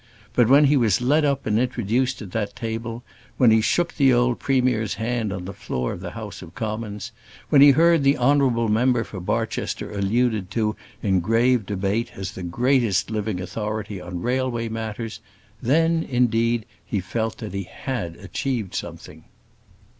[0.33, 3.03] But when he was led up and introduced at that table,
[3.37, 7.11] when he shook the old premier's hand on the floor of the House of Commons,
[7.49, 12.41] when he heard the honourable member for Barchester alluded to in grave debate as the
[12.41, 15.19] greatest living authority on railway matters,
[15.61, 19.25] then, indeed, he felt that he had achieved something.